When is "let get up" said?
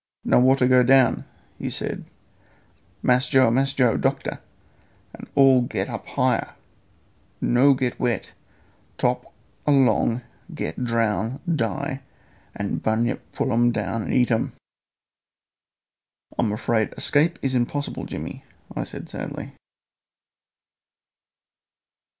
5.61-6.07